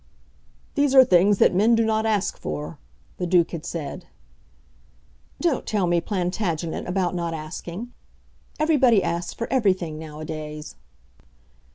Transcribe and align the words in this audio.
"These 0.73 0.95
are 0.95 1.03
things 1.05 1.37
that 1.37 1.53
men 1.53 1.75
do 1.75 1.85
not 1.85 2.07
ask 2.07 2.35
for," 2.35 2.79
the 3.17 3.27
Duke 3.27 3.51
had 3.51 3.63
said. 3.67 4.07
"Don't 5.39 5.67
tell 5.67 5.85
me, 5.85 6.01
Plantagenet, 6.01 6.87
about 6.87 7.13
not 7.13 7.35
asking. 7.35 7.93
Everybody 8.57 9.03
asks 9.03 9.35
for 9.35 9.45
everything 9.53 9.99
nowadays." 9.99 10.75